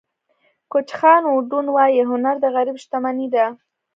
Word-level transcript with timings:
کوچ 0.71 0.85
جان 0.97 1.21
ووډن 1.27 1.65
وایي 1.71 2.01
هنر 2.11 2.35
د 2.43 2.45
غریب 2.55 2.77
شتمني 2.83 3.27
ده. 3.33 3.45